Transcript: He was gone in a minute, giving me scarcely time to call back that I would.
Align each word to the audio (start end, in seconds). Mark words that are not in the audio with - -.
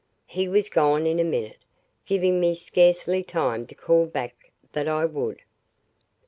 He 0.25 0.47
was 0.47 0.67
gone 0.67 1.05
in 1.05 1.19
a 1.19 1.23
minute, 1.23 1.59
giving 2.07 2.39
me 2.39 2.55
scarcely 2.55 3.23
time 3.23 3.67
to 3.67 3.75
call 3.75 4.07
back 4.07 4.51
that 4.71 4.87
I 4.87 5.05
would. 5.05 5.43